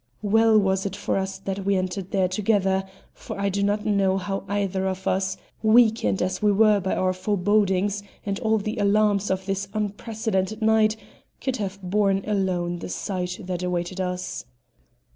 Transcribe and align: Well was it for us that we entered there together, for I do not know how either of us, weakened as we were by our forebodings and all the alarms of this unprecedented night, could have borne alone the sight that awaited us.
Well 0.23 0.57
was 0.57 0.87
it 0.87 0.95
for 0.95 1.15
us 1.15 1.37
that 1.37 1.63
we 1.63 1.75
entered 1.75 2.09
there 2.09 2.27
together, 2.27 2.85
for 3.13 3.39
I 3.39 3.49
do 3.49 3.61
not 3.61 3.85
know 3.85 4.17
how 4.17 4.43
either 4.47 4.87
of 4.87 5.05
us, 5.05 5.37
weakened 5.61 6.23
as 6.23 6.41
we 6.41 6.51
were 6.51 6.79
by 6.79 6.95
our 6.95 7.13
forebodings 7.13 8.01
and 8.25 8.39
all 8.39 8.57
the 8.57 8.77
alarms 8.77 9.29
of 9.29 9.45
this 9.45 9.67
unprecedented 9.75 10.59
night, 10.63 10.95
could 11.39 11.57
have 11.57 11.79
borne 11.83 12.23
alone 12.25 12.79
the 12.79 12.89
sight 12.89 13.41
that 13.43 13.61
awaited 13.61 14.01
us. 14.01 14.45